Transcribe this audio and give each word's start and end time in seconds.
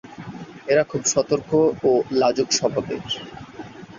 এরা 0.67 0.83
খুব 0.83 1.01
সতর্ক 1.05 1.49
ও 1.83 1.91
লাজুক 2.19 2.49
স্বভাবের। 2.51 3.01